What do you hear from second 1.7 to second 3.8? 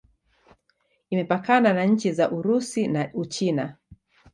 na nchi za Urusi na Uchina.